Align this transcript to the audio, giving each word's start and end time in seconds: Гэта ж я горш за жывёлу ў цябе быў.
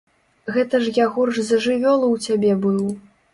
Гэта 0.53 0.79
ж 0.85 0.93
я 0.95 1.05
горш 1.17 1.39
за 1.49 1.59
жывёлу 1.67 2.07
ў 2.11 2.17
цябе 2.25 2.51
быў. 2.65 2.83